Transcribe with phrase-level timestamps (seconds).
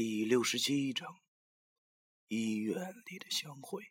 [0.00, 1.18] 第六十七章：
[2.28, 3.82] 医院里的相会。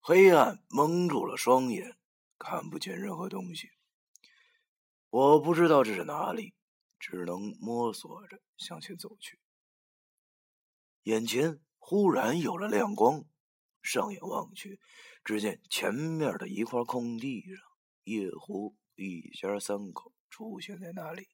[0.00, 1.96] 黑暗蒙住了双眼，
[2.38, 3.70] 看不见任何东西。
[5.08, 6.52] 我不知道这是哪里，
[6.98, 9.40] 只能摸索着向前走去。
[11.04, 13.24] 眼前忽然有了亮光，
[13.80, 14.78] 上眼望去，
[15.24, 17.64] 只见前面的一块空地上，
[18.02, 21.30] 叶狐一家三口出现在那里。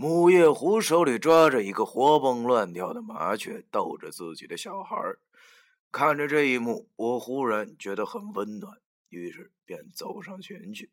[0.00, 4.96] 母夜狐手里抓着一个活蹦乱跳的麻雀，逗着自己的小孩
[5.90, 10.92] 看着这一幕，我忽然觉得很温暖，于是便走上前去。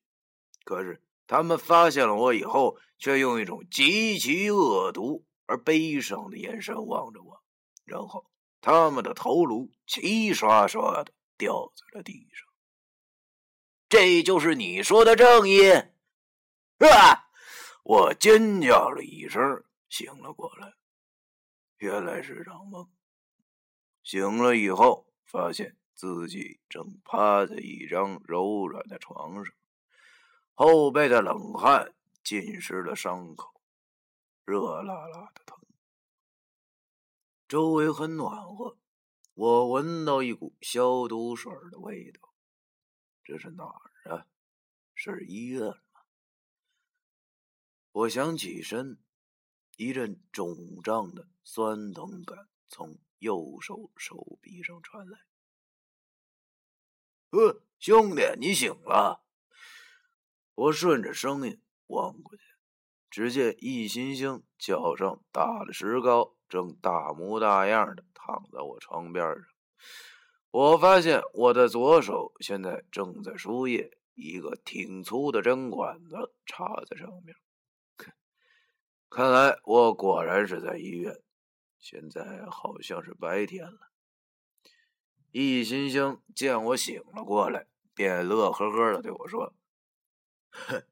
[0.63, 7.43] 可是他们发现了我以后，却用一种极其恶毒而悲伤的眼神望着我，
[7.83, 8.25] 然后
[8.59, 12.47] 他们的头颅齐刷刷的掉在了地上。
[13.87, 15.85] 这就是你说的正义，是
[16.79, 17.24] 吧？
[17.85, 20.73] 我尖叫了一声，醒了过来。
[21.77, 22.89] 原来是场梦。
[24.01, 29.53] 醒了以后，发现自己正趴在一张柔软的床上，
[30.55, 33.61] 后背的冷汗浸湿了伤口，
[34.45, 35.59] 热辣辣的疼。
[37.47, 38.79] 周围很暖和，
[39.35, 42.33] 我闻到一股消毒水的味道。
[43.23, 44.25] 这是哪儿啊？
[44.95, 45.71] 是医院。
[47.95, 48.97] 我想起身，
[49.77, 55.19] 一阵肿胀的酸疼感从右手手臂上传来。
[57.29, 59.23] 呃，兄弟，你醒了！
[60.55, 62.43] 我顺着声音望过去，
[63.09, 69.45] 只见易新星脚上打了石膏，正大模大样的躺在我床边上。
[70.51, 77.33] 我发现我的左手现在正在输液，一个挺粗的针管子插在上面。
[79.09, 81.21] 看来我果然是在医院。
[81.77, 83.91] 现在好像是白天了。
[85.29, 89.53] 易星星见我醒了过来，便乐呵呵的对我说
[90.49, 90.83] ：“哼，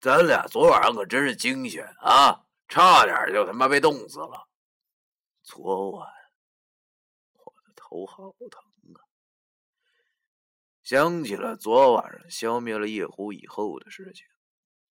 [0.00, 4.48] 咱俩昨晚上可真是惊险啊，差点就他妈被冻死了。
[5.42, 6.08] 昨晚
[7.32, 8.62] 我的头好疼
[8.94, 9.02] 啊！
[10.84, 14.24] 想起了昨晚上消灭了夜壶以后的事情，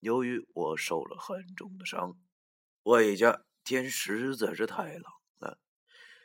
[0.00, 2.18] 由于我受了很重的伤。”
[2.88, 5.02] 外加天实在是太冷
[5.40, 5.58] 了，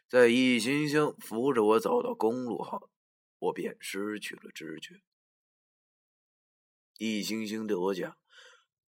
[0.07, 2.89] 在易星星扶着我走到公路后，
[3.37, 5.01] 我便失去了知觉。
[6.97, 8.17] 易星星对我讲：“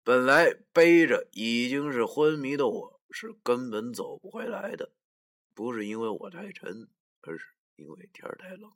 [0.05, 4.93] 本来背着已经是昏迷的我，是根本走不回来的，
[5.53, 6.87] 不是因为我太沉，
[7.23, 8.71] 而是因为天太冷，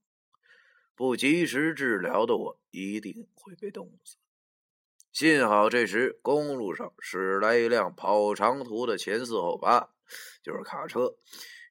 [0.93, 4.17] 不及时治疗的我一定会被冻死。”
[5.11, 9.89] 幸好这时公路上驶来一辆跑长途的前四后八，
[10.43, 11.15] 就是卡车。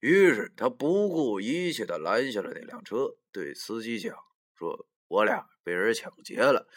[0.01, 4.15] 于是他不顾一切的拦下了那辆车，对司机讲
[4.55, 6.69] ：“说我俩被人抢劫了，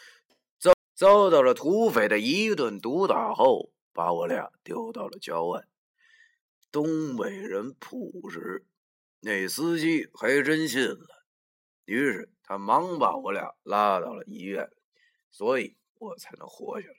[0.58, 5.64] 遭遭到了土匪的一顿毒打后，把我俩丢到了郊外。”
[6.72, 8.64] 东北人朴实，
[9.20, 11.24] 那司机还真信了。
[11.84, 14.70] 于是他忙把我俩拉到了医院，
[15.30, 15.76] 所以。
[16.02, 16.96] 我才能活下来。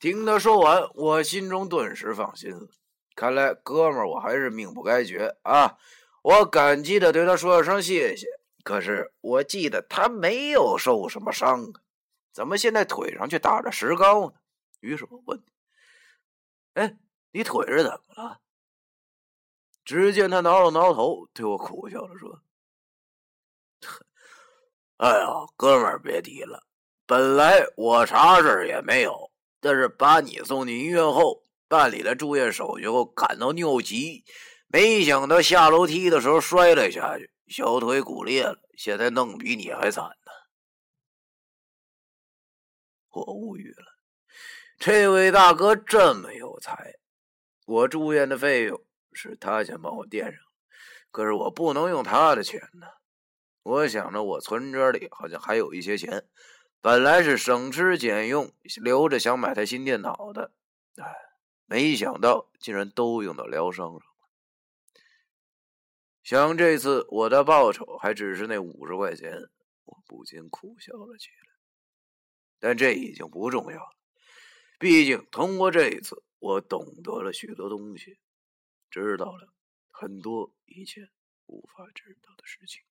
[0.00, 2.68] 听他说完，我心中顿时放心了。
[3.14, 5.78] 看来哥们儿，我还是命不该绝啊！
[6.22, 8.26] 我感激的对他说了声谢谢。
[8.64, 11.80] 可是我记得他没有受什么伤啊，
[12.32, 14.34] 怎么现在腿上却打着石膏呢？
[14.80, 15.42] 于是我问
[16.74, 16.98] ：“哎，
[17.30, 18.40] 你腿是怎么了？”
[19.84, 22.42] 只见他挠了挠头，对我苦笑着说
[24.98, 26.65] ：“哎呀，哥们儿，别提了。”
[27.06, 29.30] 本来我啥事也没有，
[29.60, 34.24] 但是把你送进医院后，办理了住院手续后，感到尿急，
[34.66, 40.32] 没想到下楼梯的时候摔了下去，小腿骨裂了，现在弄比你还惨呢。
[43.10, 43.84] 我无语了，
[44.76, 46.96] 这位大哥这么有才，
[47.66, 50.40] 我住院的费用是他先帮我垫上，
[51.12, 52.88] 可是我不能用他的钱呢。
[53.62, 56.26] 我想着我存折里好像还有一些钱。
[56.86, 60.52] 本来是省吃俭用留着想买台新电脑的，
[60.94, 61.04] 哎，
[61.64, 64.02] 没想到竟然都用到疗伤上了。
[66.22, 69.50] 想这次我的报酬还只是那五十块钱，
[69.84, 71.56] 我不禁苦笑了起来。
[72.60, 73.96] 但这已经不重要了，
[74.78, 78.20] 毕竟通过这一次，我懂得了许多东西，
[78.92, 79.52] 知道了
[79.90, 81.10] 很多以前
[81.46, 82.84] 无法知道的事情。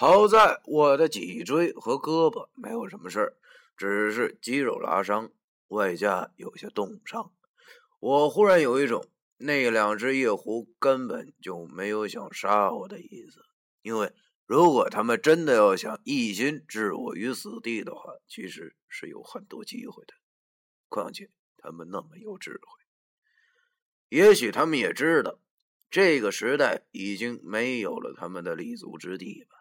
[0.00, 3.36] 好在我的脊椎和胳膊没有什么事儿，
[3.76, 5.32] 只是肌肉拉伤，
[5.66, 7.32] 外加有些冻伤。
[7.98, 9.04] 我忽然有一种
[9.38, 13.44] 那两只夜狐根本就没有想杀我的意思，
[13.82, 14.12] 因为
[14.46, 20.14] 如果他们真的要想一心置我于死地的话，其实是有很多机会的。
[20.88, 22.84] 况且他们那么有智慧，
[24.10, 25.40] 也许他们也知道
[25.90, 29.57] 这个时代已经没有了他们的立足之地吧。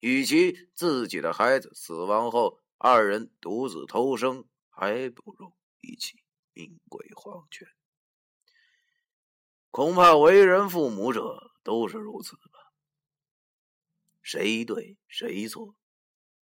[0.00, 6.22] 与其自己的孩子死亡后二人独自偷生，还不如一起。
[6.54, 7.68] 命归黄泉，
[9.70, 12.72] 恐怕为人父母者都是如此吧。
[14.22, 15.76] 谁对谁错，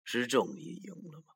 [0.03, 1.27] 是正义赢了吗？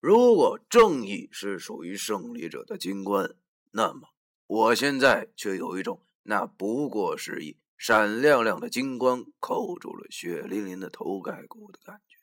[0.00, 3.34] 如果正义是属于胜利者的金冠，
[3.70, 4.10] 那么
[4.46, 12.18] 我现在却有一种那不过是一闪亮亮的金光扣住了血淋淋的头盖骨的感觉。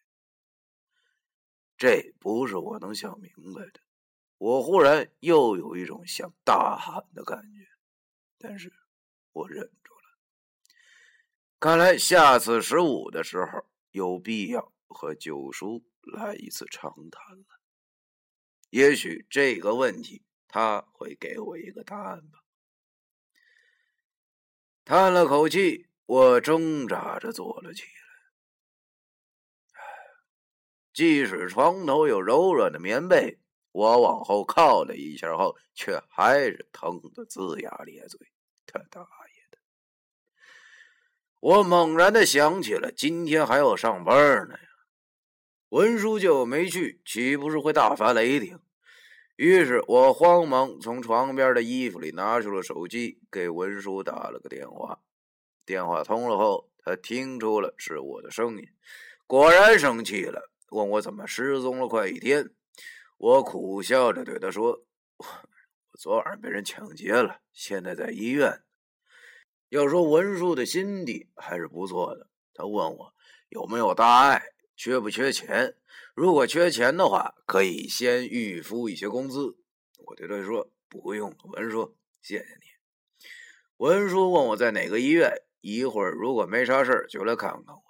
[1.76, 3.80] 这不是我能想明白的。
[4.38, 7.68] 我忽然又有一种想大喊的感觉，
[8.38, 8.72] 但是
[9.32, 10.20] 我忍住了。
[11.60, 17.46] 看来下次十五的时候，有必要和九叔来一次长谈了。
[18.70, 22.44] 也许这个问题他会给我一个答案吧。
[24.88, 27.90] 叹了口气，我挣扎着坐了起来。
[30.94, 33.38] 即使床头有柔软的棉被。
[33.74, 38.32] 我往后靠了一下后，却还是疼得龇牙咧嘴。
[38.66, 39.58] 他大爷的！
[41.42, 44.16] 我猛然的想起了今天还要上班
[44.48, 44.70] 呢呀，
[45.68, 48.62] 文书就没去，岂不是会大发雷霆？
[49.38, 55.00] 于是我慌忙从床边的衣服里拿出了手机，给文书打了个电话。
[55.64, 58.68] 电话通了后，他听出了是我的声音，
[59.28, 62.50] 果然生气了，问我怎么失踪了快一天。
[63.20, 64.84] 我苦笑着对他说
[65.18, 65.26] ：“我
[66.00, 68.64] 昨晚被人抢劫了，现在在医院。”
[69.70, 73.14] 要说文叔的心地还是不错的，他问我
[73.50, 74.42] 有没有大碍，
[74.76, 75.76] 缺不缺钱。
[76.18, 79.56] 如果缺钱的话，可以先预付一些工资。
[80.00, 83.28] 我对他说：“不用了。”文叔，谢谢你。
[83.78, 85.32] 文叔问我在哪个医院，
[85.62, 87.84] 一会儿如果没啥事就来看看我。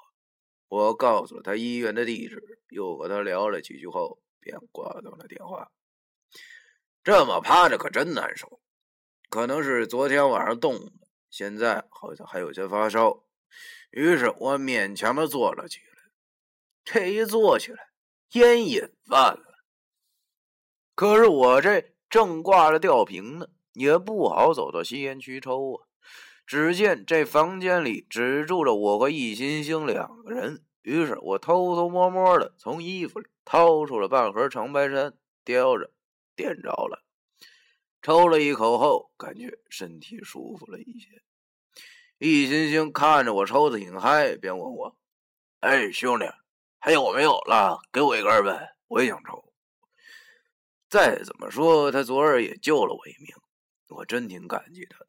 [0.68, 4.20] 我告诉了他医院的地址，又和他聊了几句后。
[4.42, 5.72] 便挂断了电话。
[7.04, 8.62] 这么趴着可真难受，
[9.30, 10.92] 可能是昨天晚上冻的，
[11.30, 13.24] 现在好像还有些发烧。
[13.92, 16.12] 于是我勉强的坐了起来。
[16.84, 17.87] 这一坐起来，
[18.34, 19.64] 烟瘾犯了。
[20.96, 25.88] 可是我这正挂着吊瓶呢，也不好走到吸烟区抽啊。
[26.46, 30.64] 只见这房间里只住着我和易星星两个人。
[30.82, 35.92] 于是我偷偷摸摸的从衣服里掏出了半盒长白山，叼着，
[36.34, 37.04] 点着了，
[38.02, 41.22] 抽了一口后，感觉身体舒服了一些。
[42.20, 44.98] 易星星看着我抽的挺嗨，便问我
[45.60, 46.26] ：“哎，兄弟，
[46.88, 47.78] 还有没有了？
[47.92, 49.44] 给我一根呗，我也想抽。”
[50.88, 53.36] 再怎么说，他昨儿也救了我一命，
[53.90, 55.08] 我真挺感激他的。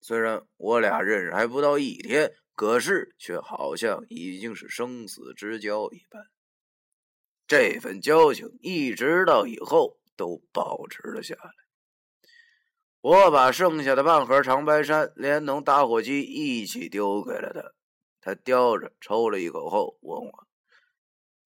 [0.00, 2.32] 虽然我俩认识还不到一天。
[2.54, 6.26] 可是，却好像已经是生死之交一般。
[7.46, 11.50] 这份交情一直到以后都保持了下来。
[13.02, 20.46] 我把剩下的半盒长白山连同打火机一起丢给了他，他叼着抽了一口后问我：“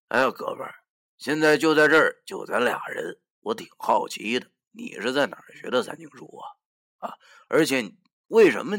[0.09, 0.75] 哎呀，哥们儿，
[1.19, 7.09] 现在就在这儿，就咱俩人，我挺好奇的，你是在哪儿学的三经书啊？
[7.09, 7.15] 啊，
[7.49, 7.93] 而且
[8.29, 8.77] 为什么？”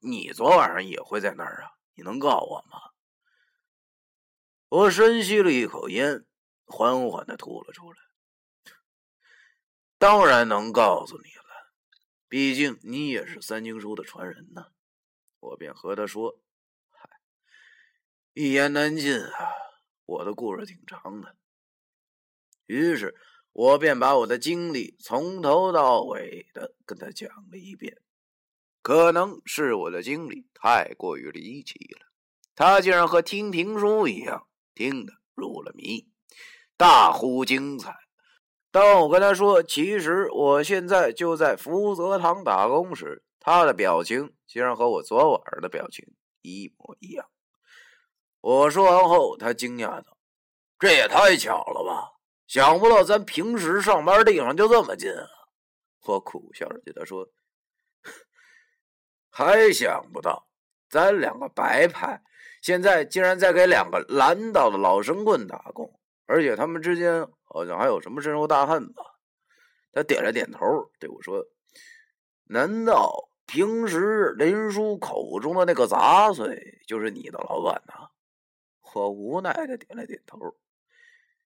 [0.00, 1.72] 你昨晚上也会在那儿啊？
[1.94, 2.78] 你能告诉我吗？
[4.68, 6.24] 我深吸了一口烟，
[6.66, 7.98] 缓缓的吐了出来。
[9.98, 11.72] 当然能告诉你了，
[12.28, 14.66] 毕竟你也是三经书的传人呢。
[15.40, 16.38] 我便和他说
[16.94, 17.10] ：“嗨，
[18.34, 19.50] 一言难尽啊，
[20.08, 21.36] 我的故事挺长的。”
[22.66, 23.14] 于是，
[23.52, 28.00] 我便把我的经历从头到尾的跟他讲了一遍。
[28.80, 32.06] 可能是我的经历太过于离奇了，
[32.54, 36.08] 他竟然和听评书一样听得入了迷，
[36.76, 37.94] 大呼精彩。
[38.70, 46.06] 当我跟他说其实我现在就在福泽堂打工时，他的表情竟然和我昨晚的表情
[46.40, 47.28] 一模一样。
[48.48, 50.16] 我说完后，他惊讶道
[50.80, 52.12] ：“这也太巧了吧！
[52.46, 55.28] 想不到咱平时上班地方就这么近啊！”
[56.06, 57.28] 我苦笑着对他说。
[59.28, 60.48] 还想不到，
[60.88, 62.22] 咱两个白派
[62.62, 69.02] 现在竟然在给两个蓝道的老神棍打工，而且他们之间好像还有什么深仇大恨吧？
[69.92, 70.64] 他点了点头，
[70.98, 71.44] 对我说
[72.48, 78.08] ：“难道平时林叔口中的那个杂碎就是你的老板呐？
[78.94, 80.56] 我无奈的点了点头，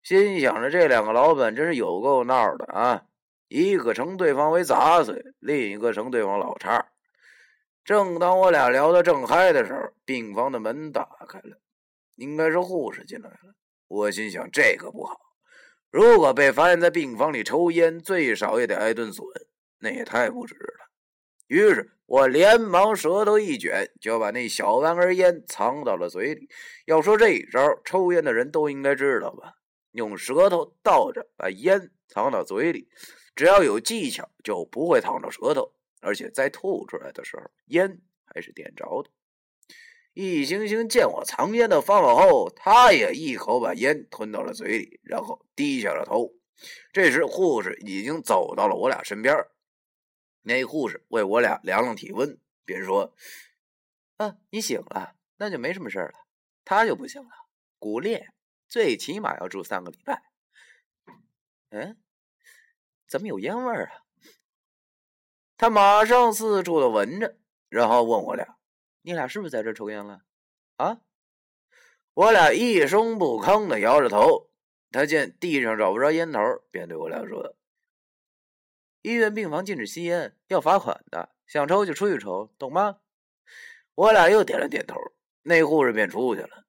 [0.02, 3.04] 心想着这两个老板真是有够闹的啊！
[3.48, 6.88] 一个称对方为杂碎，另一个称对方老叉。
[7.84, 11.58] 正当我俩聊得正嗨的时候，病房的门打开了，
[12.14, 13.54] 应该是护士进来了。
[13.88, 15.20] 我心想，这可不好，
[15.90, 19.26] 如果被发现在病房里抽烟，最少也得挨顿损，
[19.80, 20.91] 那也太不值了。
[21.46, 26.48] 于是我连忙舌头一卷，就把那小玩意烟藏到了嘴里。
[26.86, 29.54] 要说这一招，抽烟的人都应该知道吧？
[29.92, 32.88] 用舌头倒着把烟藏到嘴里。
[33.34, 39.10] 只要有技巧，就不会烫着舌头，而且在吐出来的时候，烟还是点着的。
[40.14, 46.30] 易星星见我藏烟的方法后，他也一口把烟吞到了嘴里，然后低下了头。
[46.92, 49.34] 这时，护士已经走到了我俩身边。
[50.42, 53.14] 那护士为我俩量量体温，便说
[54.18, 56.14] ：“啊，你醒了，那就没什么事了。
[56.64, 57.30] 他就不行了，
[57.78, 58.32] 骨裂，
[58.68, 60.22] 最起码要住三个礼拜。”
[61.70, 61.96] 嗯。
[63.06, 63.92] 怎么有烟味儿啊？
[65.58, 67.36] 他马上四处的闻着，
[67.68, 68.56] 然后问我俩
[69.02, 70.22] ：“你俩是不是在这抽烟了？”
[70.76, 71.02] 啊！
[72.14, 74.50] 我俩一声不吭的摇着头。
[74.90, 77.54] 他见地上找不着烟头，便对我俩说
[79.02, 81.28] ：“医院病房禁止吸烟，要罚款的。
[81.46, 82.98] 想抽就出去抽，懂吗？”
[83.94, 84.96] 我俩又点了点头。
[85.42, 86.64] 那护士便出去了。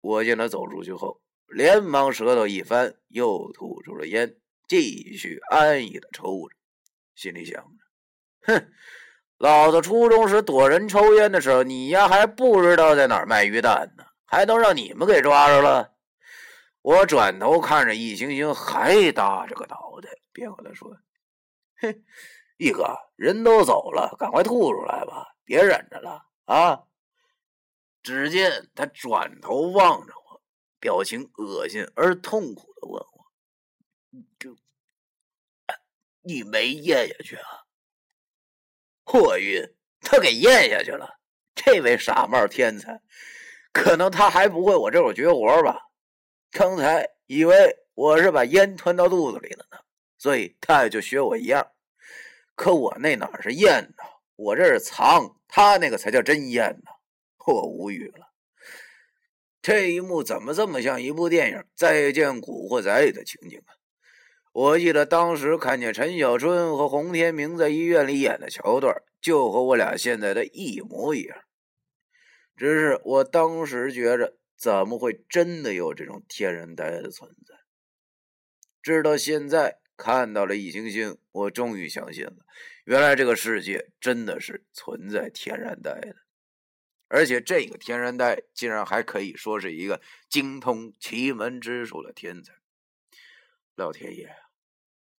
[0.00, 4.36] 我见他走出去后，连忙舌头一翻，又吐出了烟。
[4.66, 6.56] 继续安逸的抽着，
[7.14, 7.68] 心里想着
[8.46, 8.72] ：“哼，
[9.36, 15.92] 老子初中时躲人抽烟的时候，你丫还不知道在哪儿卖鱼蛋呢，还能让你们给抓着了？”
[16.80, 20.96] 我转头看着易星星，还搭着个脑袋，便和他说
[21.84, 22.02] ：“嘿，
[22.56, 26.84] 易哥，人都走了，赶快吐出来吧，别忍着了啊！”
[28.02, 30.42] 只见他转头望着我，
[30.80, 33.26] 表情恶心而痛苦的问我。
[34.38, 34.56] 就
[36.22, 37.64] 你没咽下去啊？
[39.12, 39.62] 我晕，
[40.00, 41.20] 他给咽下去了。
[41.54, 43.02] 这位傻帽天才，
[43.72, 45.90] 可能他还不会我这种绝活吧？
[46.50, 49.78] 刚才以为我是把烟吞到肚子里了呢，
[50.18, 51.66] 所以他也就学我一样。
[52.54, 54.04] 可我那哪是咽呢？
[54.36, 56.90] 我这是藏，他那个才叫真咽呢。
[57.46, 58.32] 我无语了。
[59.60, 63.74] 这一幕怎么这么像一部电影《再见古惑仔》里的情景啊？
[64.52, 71.36] 我记得当时看见陈小春和洪天明在医院里演的桥段，就和我俩现在的一模一样。
[72.56, 77.54] 只是我当时觉着，怎么会真的有这种天然呆的存在？
[78.82, 82.46] 直到现在看到了易星星，我终于相信了，
[82.84, 86.16] 原来这个世界真的是存在天然呆的，
[87.08, 92.54] 而且这个天然呆竟然还可以说是一个精通奇门之术的天才。
[93.76, 94.34] 老天爷！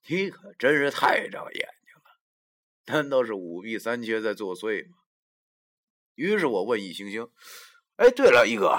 [0.07, 4.97] 你可真是太长眼睛了，难道是五弊三缺在作祟吗？
[6.15, 7.27] 于是我问易星星
[7.97, 8.77] ：“哎，对了，一哥，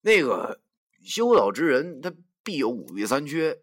[0.00, 0.60] 那个
[1.02, 2.12] 修道之人他
[2.42, 3.62] 必有五弊三缺，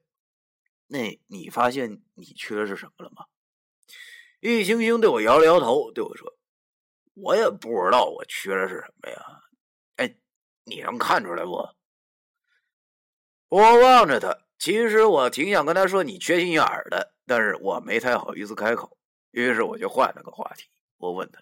[0.87, 3.25] 那你发现你缺的是什么了吗？”
[4.39, 6.37] 易星星对我摇了摇头，对我说
[7.15, 9.41] ：“我也不知道我缺的是什么呀。
[9.95, 10.15] 哎，
[10.63, 11.67] 你能看出来不？”
[13.49, 14.37] 我望着他。
[14.59, 18.97] 其实我挺想跟他说你缺心眼儿的，但是我没太好意思开口，
[19.29, 20.67] 于是我就换了个话题。
[20.97, 21.39] 我问他：“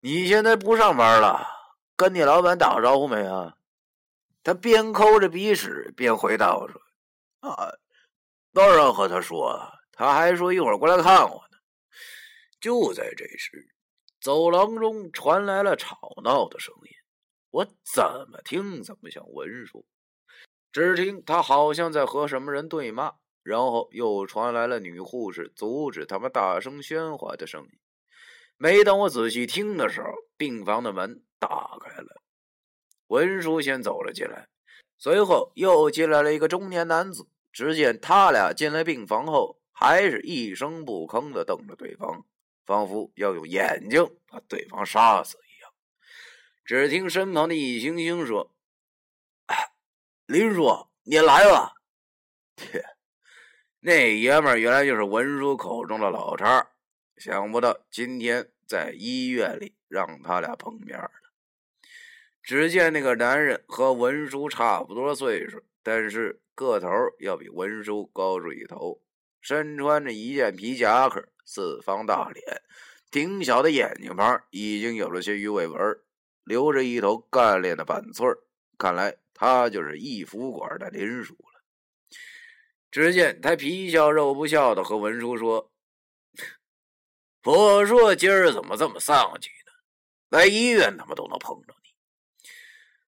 [0.00, 1.46] 你现在不上班了，
[1.94, 3.56] 跟你老板打个招呼没啊？”
[4.42, 6.82] 他边抠着鼻屎边回答我说
[7.48, 7.74] ：“啊，
[8.58, 9.56] 当然和他说，
[9.92, 11.58] 他还说一会儿过来看我呢。”
[12.60, 13.68] 就在这时，
[14.20, 16.90] 走廊中传来了吵闹的声音，
[17.50, 19.86] 我怎么听怎么像文书。
[20.72, 23.12] 只听他好像在和什么人对骂，
[23.44, 27.70] 然后又传来了女护士阻止他们大声喧哗的声音。
[28.56, 32.22] 没等我仔细听的时候，病房的门打开了，
[33.06, 34.48] 文书先走了进来，
[34.98, 37.28] 随后又进来了一个中年男子。
[37.52, 42.24] 只见他俩进来病房后，还是一声不吭的瞪着对方，
[42.64, 45.70] 仿佛要用眼睛把对方杀死一样。
[46.64, 48.54] 只听身旁的易星星说。
[50.26, 51.72] 林叔，你来了！
[52.54, 52.84] 天，
[53.80, 56.68] 那爷们原来就是文叔口中的老叉，
[57.16, 61.10] 想不到今天在医院里让他俩碰面了。
[62.42, 69.00] 只见那个男人和文叔差不多岁数，但是个头要比文叔高出一头，
[69.40, 72.60] 身穿着一件皮夹克，四方大脸，
[73.10, 75.80] 挺小的眼睛旁已经有了些鱼尾纹，
[76.44, 78.36] 留着一头干练的板寸
[78.76, 81.62] 看来他就是义福馆的林叔了。
[82.90, 85.72] 只见他皮笑肉不笑的和文叔说
[87.44, 89.72] ：“我说今儿怎么这么丧气呢？
[90.38, 91.77] 在医院他妈都能碰着你。”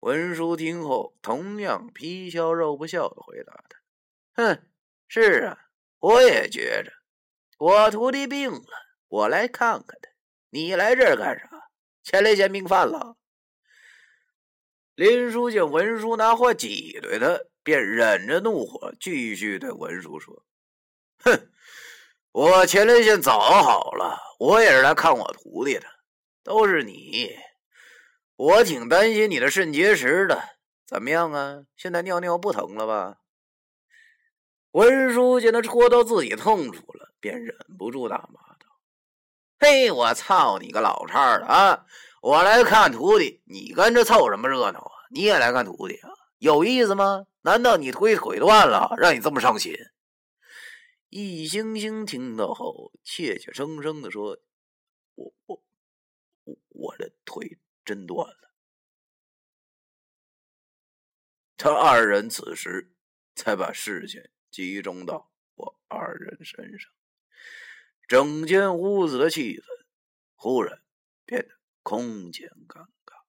[0.01, 3.77] 文叔听后，同样皮笑肉不笑的回答他
[4.41, 4.63] ：“哼，
[5.07, 5.57] 是啊，
[5.99, 6.91] 我也觉着，
[7.57, 8.67] 我徒弟病了，
[9.09, 10.09] 我来看看他。
[10.51, 11.49] 你来这儿干啥？
[12.01, 13.17] 前列腺病犯了？”
[14.95, 20.45] 林叔见文叔拿话挤兑他，便忍着怒火，继续对文叔说
[21.23, 21.51] ：“哼，
[22.31, 25.85] 我前列腺早好了，我也是来看我徒弟的，
[26.41, 27.35] 都是你。”
[28.39, 30.41] 我挺担心你的肾结石的，
[30.85, 31.65] 怎么样啊？
[31.75, 33.17] 现在尿尿不疼了吧？
[34.71, 38.79] 文叔见他戳到自己痛处了，便忍不住大骂道
[39.59, 41.85] ：“嘿，我操你个老叉的啊！
[42.21, 44.93] 我来看徒弟，你跟着凑什么热闹啊？
[45.11, 46.09] 你也来看徒弟啊？
[46.37, 47.25] 有意思吗？
[47.41, 49.75] 难道你腿腿断了，让你这么伤心？”
[51.11, 54.37] 易星星听到后，怯怯生生的说
[55.15, 55.61] ：“我我
[56.45, 58.53] 我我的腿。”真断了。
[61.57, 62.93] 他二人此时
[63.33, 66.91] 才把视线集中到我二人身上，
[68.07, 69.65] 整间屋子的气氛
[70.35, 70.83] 忽然
[71.25, 73.23] 变得空前尴尬。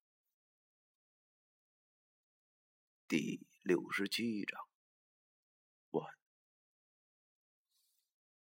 [3.09, 4.70] 第六十七章。